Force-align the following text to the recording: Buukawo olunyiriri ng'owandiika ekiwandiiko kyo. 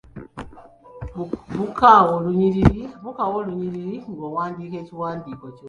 Buukawo 3.05 3.37
olunyiriri 3.39 3.95
ng'owandiika 4.17 4.77
ekiwandiiko 4.83 5.45
kyo. 5.55 5.59